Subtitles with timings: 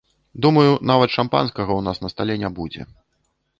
[0.45, 2.81] Думаю, нават шампанскага ў нас на стале не будзе.